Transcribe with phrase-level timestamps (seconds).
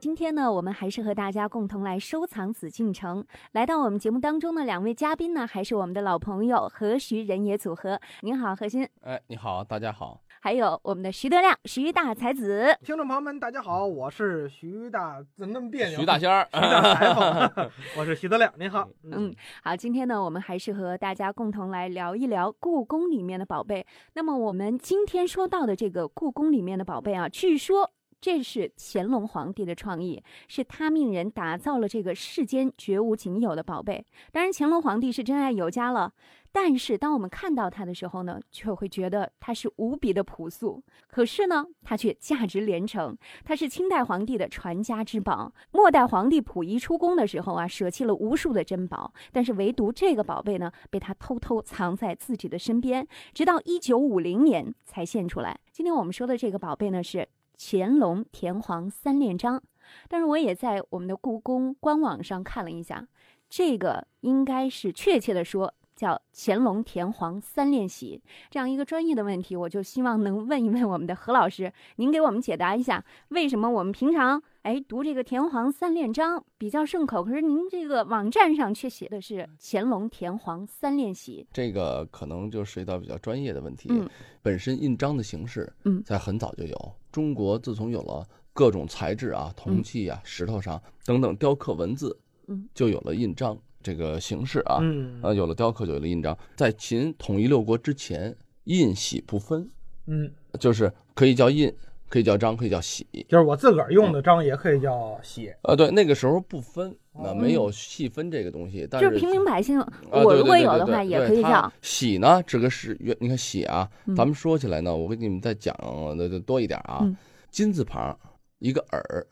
[0.00, 3.22] 今天呢，我们还是和大家共同来收藏紫禁城。
[3.52, 8.00] 来到我们节目当中的两位嘉宾呢，还是我们的老朋友何徐人也组合。
[8.22, 8.88] 您好，何鑫。
[9.02, 10.18] 哎，你好，大家好。
[10.40, 12.74] 还有我们的徐德亮，徐大才子。
[12.82, 16.00] 听众朋友们，大家好，我是徐大，怎么那么别扭？
[16.00, 18.88] 徐大仙儿， 徐大才子， 我是徐德亮，您好。
[19.02, 23.86] 嗯，好，今天呢，我们还是和大家共同来聊一聊故宫里面的宝贝。
[24.14, 27.90] 那么我们今天说到的这个故宫里面的宝贝啊，据说。
[28.20, 34.04] 这是乾隆皇帝的创意，是他命人打造了这个世间绝无仅有的宝贝。
[34.30, 36.12] 当然，乾隆皇帝是真爱有加了，
[36.52, 40.82] 但是当我们看到它的时候呢，却会觉得它是无比的朴素。
[41.08, 43.16] 可是呢，它却价值连城。
[43.42, 45.52] 它是清代皇帝的传家之宝。
[45.72, 55.58] 末代皇帝溥仪出宫的时候啊，舍弃了无数的珍宝，但是唯独这个宝贝呢，被他偷偷藏在自己的身边，直到一九五零年才现出来。
[55.72, 57.26] 今天我们说的这个宝贝呢，是。
[57.62, 59.62] 乾隆田黄三连章，
[60.08, 63.06] 但是我也在我们的故宫官网上看了一下，
[63.50, 68.22] 这个应该是确切的说叫乾隆田黄三链玺。
[68.48, 81.46] 这样一个专业的问题，我就希望能问一问我们的何老师，您给我们解答一下，为什么我们平常哎读这个田黄三练章比较顺口，可是您这个网站上却写的是乾隆田黄三链玺？
[81.52, 83.90] 这个可能就涉及到比较专业的问题。
[83.90, 84.08] 嗯，
[84.40, 86.94] 本身印章的形式，嗯，在很早就有。
[87.10, 96.36] 中国自从有了各种材质啊，铜器啊、石头上等等雕刻文字，嗯，就有了印章这个形式啊，嗯，有了雕刻就有了印章。
[96.56, 99.70] 在秦统一六国之前，印玺不分，
[100.06, 101.72] 嗯，就是可以叫印，
[102.10, 105.50] 可以叫章，可以叫喜，就是我自个儿用的章也可以叫玺。
[105.62, 109.78] 呃，对，那个时候不分，那没有细分这个东西，但是就是平民百姓，
[110.10, 112.42] 我如果有的话也可以叫喜呢。
[112.44, 115.72] 这个是原，你看喜啊，咱们说起来呢，我给你们再讲
[116.18, 117.08] 的多一点啊。
[117.48, 118.18] 金字旁
[118.58, 119.26] 一个耳，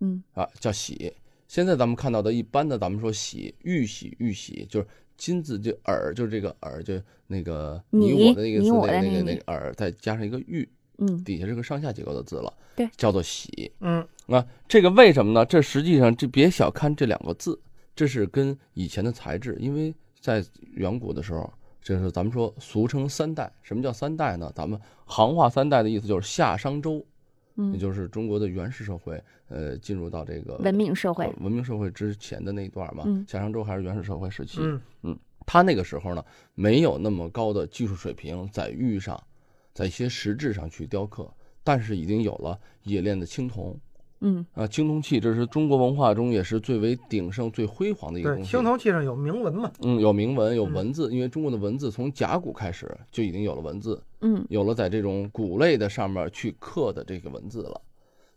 [0.00, 1.12] 嗯啊叫喜。
[1.46, 10.68] 现在咱们看到的一般的，咱们说喜，玉喜，玉喜就是金字就耳，就是这个耳，就那个你我的那个字，那个那个耳，再加上一个玉，
[10.98, 13.72] 嗯，底下是个上下结构的字了，对，叫做喜。
[13.80, 15.44] 嗯啊，这个为什么呢？
[15.44, 17.60] 这实际上这别小看这两个字，
[17.94, 20.44] 这是跟以前的材质，因为在
[20.74, 23.52] 远古的时候，就是咱们说俗称三代。
[23.62, 24.50] 什么叫三代呢？
[24.54, 27.04] 咱们行话三代的意思就是夏商周。
[27.56, 36.24] 嗯也就是中国的原始社会，呃，进入到这个文明社会，文明社会之前的那一段嘛，夏商周还是原始社会时期，嗯嗯，他那个时候呢，
[36.56, 39.22] 没有那么高的技术水平在玉上，
[39.74, 41.28] 在一些实质上去雕刻，
[41.62, 43.76] 但是已经有了冶炼的青铜。
[44.20, 48.50] 嗯啊，青铜器这是中国文化中也是最为鼎盛、最辉煌的一个东西。
[48.50, 49.70] 青铜器上有铭文嘛？
[49.80, 54.02] 嗯，有铭文，有文字，因为中国的文字从甲骨开始就已经有了文字。
[54.22, 57.78] 嗯，有了在这种骨类的上面去刻的这个文字了。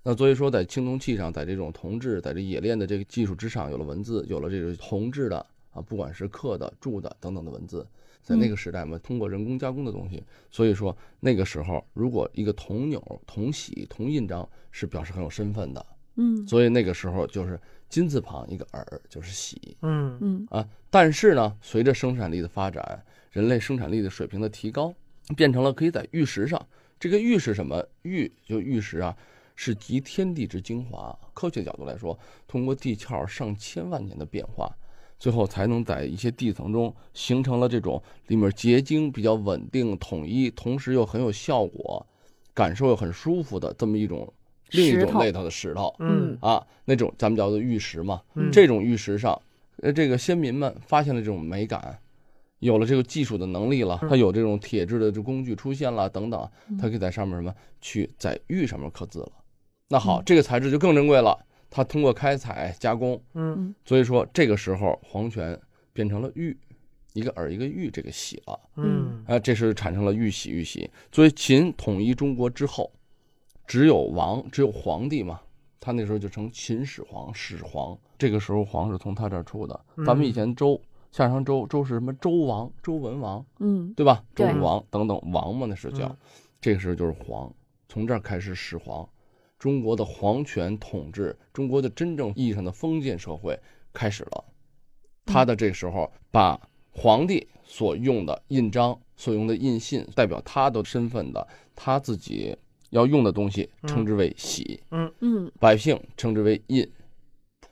[0.04, 5.38] 那所以说，在青铜器上，在这种铜制，在这冶炼的这个技术之上，有了文字，有了这个铜制的
[5.72, 7.86] 啊，不管是刻的、铸的等等的文字，
[8.28, 10.22] 在那个时代嘛，通过人工加工的东西，
[10.52, 14.48] 所以说那个时候，如果一个铜钮、铜玺、铜印章。
[14.70, 15.84] 是表示很有身份的，
[16.18, 24.94] 嗯，所以那个时候就是金字旁一个耳就是玺，嗯嗯啊，但是呢，随着生产力的发展，人类生产力的水平的提高，
[25.36, 26.64] 变成了可以在玉石上。
[27.00, 27.84] 这个玉是什么？
[28.04, 29.18] 玉就玉石啊，
[29.56, 31.18] 是集天地之精华。
[31.34, 34.72] 科学角度来说，通过地壳上千万年的变化，
[35.20, 42.06] 最后才能在一些地层中形成了这种里面结晶比较稳定、统一，同时又很有效果，
[42.54, 44.32] 感受又很舒服的这么一种。
[44.72, 48.22] 另一种类头的石头，嗯啊，那种咱们叫做玉石嘛。
[48.36, 49.42] 嗯，这种玉石上，
[49.78, 51.98] 呃，这个先民们发现了这种美感，
[52.60, 56.46] 有了这个技术的能力了，他有这种铁质的这工具出现了等等，
[56.78, 59.32] 他可以在上面什么去在玉上面刻字了。
[59.88, 61.40] 那好，这个材质就更珍贵了。
[61.70, 65.60] 他通过开采加工，嗯，所以说这个时候皇权
[65.94, 66.58] 变成了玉，
[67.14, 68.60] 一个耳一个玉这个玺了。
[68.76, 70.90] 嗯，啊，这是产生了玉玺玉玺。
[71.12, 72.92] 所以秦统一中国之后。
[73.70, 75.42] 只有王，只有皇帝嘛，
[75.78, 78.00] 他那时候就称秦始皇，始皇。
[78.18, 79.78] 这个时候皇是从他这儿出的。
[80.06, 80.82] 咱们以前周，
[81.12, 82.14] 夏商周，周是什么？
[82.14, 84.24] 周王，周文王，嗯，对吧？
[84.34, 86.16] 周武王等等王嘛，那是叫。
[86.62, 87.54] 这个时候就是皇，
[87.90, 89.06] 从这儿开始始皇，
[89.58, 93.60] 中国的皇权统治，中国的真正意义上的封建社会
[93.94, 94.46] 开始了。
[95.26, 96.60] 他的这时候把
[96.92, 102.58] 皇帝所用的印章、所用的印信，代表他的身份的他自己。
[102.92, 106.90] 要用的东西称之为玺，嗯嗯，百姓称之为印，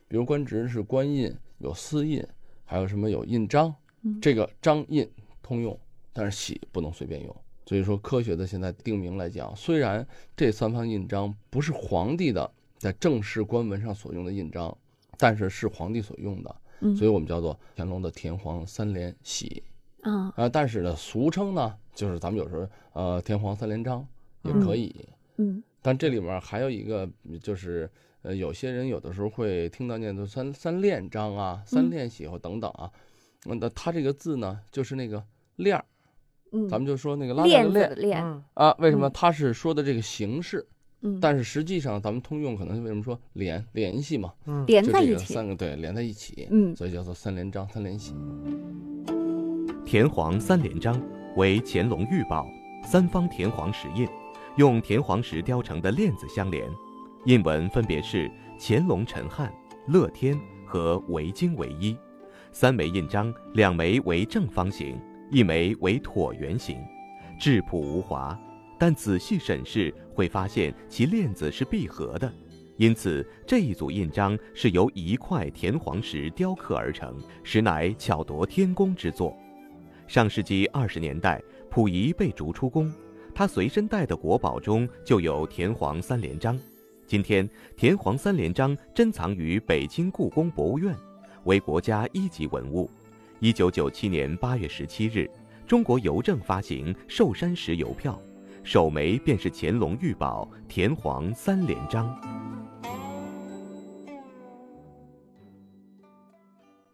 [0.09, 2.21] 比如官职是官印，有私印，
[2.65, 3.73] 还有什么有印章，
[4.21, 5.09] 这个章印
[5.41, 5.79] 通用，
[6.11, 7.33] 但是玺不能随便用。
[7.65, 14.77] 所以说，科学的现在定名来讲，虽然这三方印章不是皇帝的在正式官文上所用的印章，
[15.17, 19.63] 但是是皇帝所用的，嗯所以我们叫做乾隆的天皇三连玺
[20.01, 20.47] 啊啊。
[20.47, 24.07] 但是呢，俗称呢，就是咱们有时候呃天皇三连章
[24.43, 24.93] 也可以。
[25.37, 27.07] 嗯但这里面还有一个，
[27.41, 27.89] 就是
[28.23, 32.91] 呃，有些人有的时候会听到念的三三链章啊、三链玺或等等啊。
[33.45, 35.23] 嗯那它这个字呢，就是那个
[35.57, 35.85] 链儿，
[36.55, 38.23] 嗯，咱们就说那个拉链链
[38.53, 38.73] 啊。
[38.79, 40.65] 为什么嗯它是说的这个形式？
[41.01, 44.33] 嗯，但是实际上咱们通用可能为什么说联联系嘛？
[44.45, 48.15] 嗯，就这个连在一起，三个对连在一起，嗯所以叫做三连章、三连玺。
[49.85, 50.99] 田黄三连章
[51.35, 52.47] 为乾隆御宝，
[52.83, 54.07] 三方田黄石印，
[54.57, 56.67] 用田黄石雕成的链子相连，
[57.25, 59.53] 印文分别是乾隆陈汉、
[59.87, 61.95] 乐天和维京为一。
[62.51, 64.97] 三枚印章，两枚为正方形，
[65.29, 66.77] 一枚为椭圆形，
[67.39, 68.37] 质朴无华。
[68.77, 72.31] 但仔细审视会发现其链子是闭合的，
[72.75, 79.33] 因此这一组印章是由一块田黄石雕刻而成，实乃巧夺天工之作。
[80.07, 82.93] 上世纪二十年代，溥仪被逐出宫，
[83.33, 86.59] 他随身带的国宝中就有田黄三连章。
[87.07, 90.93] 今天，田黄三连章珍藏于北京故宫博物院，
[91.45, 92.89] 为国家一级文物。
[93.45, 95.29] 一九九七年八月十七日，
[95.67, 98.19] 中国邮政发行寿山石邮票，
[98.63, 102.09] 首枚便是乾隆御宝田黄三连章。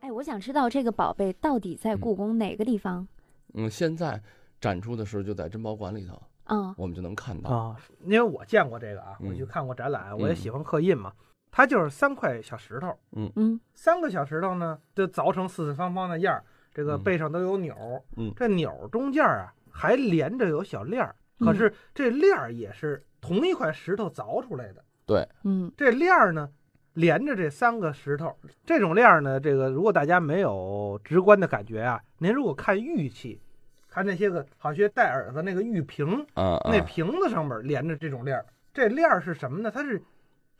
[0.01, 3.07] 哎，我想知道这个宝贝到底在故宫哪个地方？
[3.53, 4.21] 嗯，现在
[4.59, 7.49] 展出的时候就在珍宝馆里头，啊，我们就能看到。
[7.49, 11.13] 啊，因为我见过这个啊，嗯我去看过展览，我也喜欢刻印嘛。
[11.51, 13.31] 它就是三块小石头，嗯。
[13.35, 13.59] 嗯。
[13.73, 16.43] 三个小石头呢，就凿成四四方方的样儿，
[16.73, 17.03] 这个嗯。
[17.03, 18.31] 背上都有钮儿，嗯。
[18.35, 21.45] 这钮儿中间啊还连着有小链儿，嗯。
[21.45, 24.83] 可是这链儿也是同一块石头凿出来的。
[25.05, 25.71] 对，嗯。
[25.75, 26.49] 这链儿呢，
[26.93, 28.33] 连着这三个石头，
[28.65, 33.41] 这种链儿呢，这个如果大家没有直观的感觉啊，您如果看玉器，
[33.89, 39.69] 看那些个好些带耳朵那个玉瓶，啊啊，那瓶子上面连着这种链儿，这链儿是什么呢？
[39.69, 40.01] 它是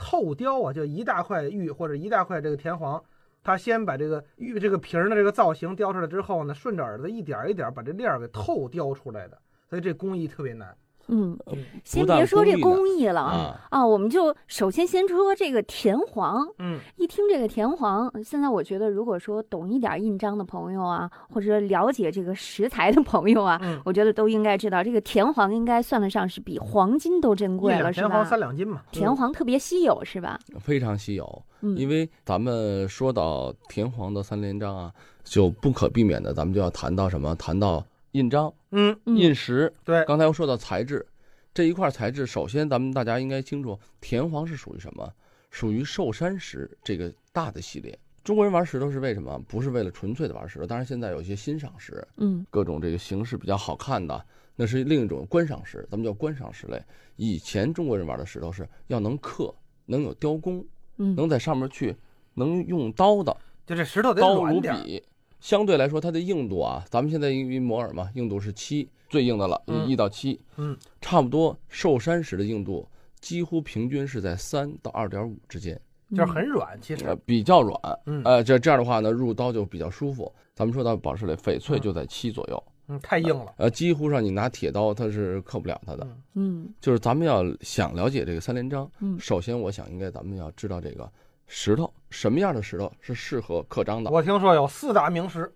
[0.03, 3.01] 透雕啊，就一大块玉或者一大块这个田黄，
[3.43, 9.37] 他先把这个玉这个瓶儿的这个造型雕出来之后呢，顺着耳朵一点一点把这链儿给透雕出来的，
[9.69, 10.75] 所以这工艺特别难。
[11.07, 11.37] 嗯，
[11.83, 16.47] 先别说这工艺了啊啊，啊，我们就首先先说这个田黄。
[16.59, 28.29] 嗯，一听这个田黄，现在我觉得，如果说懂一点印章的朋友啊，或者了解这个食材的朋友啊，嗯我觉得都应该知道，这个田黄应该算得上是比黄金都珍贵了，是吧田黄吧？
[28.29, 28.81] 三两金嘛。
[28.91, 30.39] 田黄特别稀有，是吧？
[30.59, 31.43] 非常稀有。
[31.61, 34.91] 嗯，因为咱们说到田黄的三连章啊，
[35.23, 37.35] 就不可避免的，咱们就要谈到什么？
[37.35, 39.73] 谈到印章、嗯，嗯印石。
[39.83, 41.05] 对，刚才又说到材质，
[41.53, 45.11] 这一块材质，首先咱们大家应该清楚，田黄是属于什么？
[45.49, 47.97] 属于寿山石这个大的系列。
[48.23, 49.37] 中国人玩石头是为什么？
[49.47, 54.25] 不是为了纯粹的玩石头，当然现在有一些欣赏石，嗯各种这个形式比较好看的，
[54.55, 56.81] 那是另一种观赏石，咱们叫观赏石类。
[57.15, 59.53] 以前中国人玩的石头是要能刻，
[59.85, 60.65] 能有雕工，
[60.97, 61.95] 嗯能在上面去，
[62.35, 63.35] 能用刀的，
[63.65, 64.77] 就这石头得刀软点儿。
[64.77, 65.03] 如笔。
[65.41, 72.87] 相对来说，它的硬度啊，咱们现在因为摩尔嘛，硬度是七，最硬的了，嗯一到七，嗯，差不多寿山石的硬度
[73.19, 75.79] 几乎平均是在三到二点五之间，
[76.11, 80.31] 就是很软，其实呃，比较软，嗯呃，这这样的话呢，入刀就比较舒服。
[80.53, 83.53] 咱们说到宝石类，翡翠嗯就在七左右，嗯太硬了。
[83.57, 86.03] 呃，几乎上你拿铁刀它是刻不了它的。
[86.03, 91.11] 嗯嗯就是咱们要想了解这个三连章，嗯首先我想应该咱们要知道这个
[91.53, 94.09] 石头什么样的石头是适合刻章的。
[94.09, 95.53] 我听说有四大名石，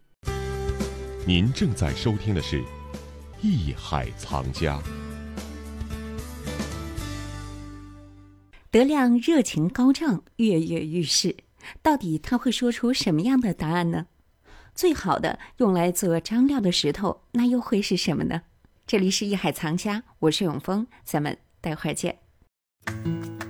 [1.26, 2.62] 您正在收听的是
[3.42, 4.78] 《艺海藏家》。
[8.70, 11.34] 德亮热情高涨，跃跃欲试。
[11.82, 14.08] 到底他会说出什么样的答案呢？
[14.76, 18.42] 最好的用来做张料的石头，那又会是什么呢？
[18.86, 22.20] 这里是艺海藏家，我是永峰，咱们待会儿见。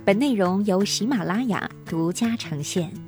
[0.06, 3.05] 本内容由喜马拉雅独家呈现。